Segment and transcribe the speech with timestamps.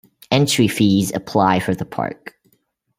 [0.31, 2.33] Entry fees apply for the park.